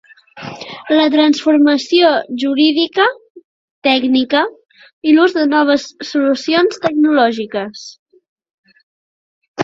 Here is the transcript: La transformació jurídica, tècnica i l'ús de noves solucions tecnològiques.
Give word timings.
La 0.99 1.03
transformació 1.15 2.13
jurídica, 2.43 3.03
tècnica 3.87 4.41
i 5.11 5.13
l'ús 5.17 5.35
de 5.35 5.43
noves 5.51 5.85
solucions 6.13 6.81
tecnològiques. 6.87 7.85